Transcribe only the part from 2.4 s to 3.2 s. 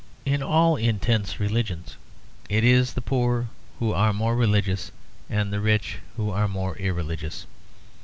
it is the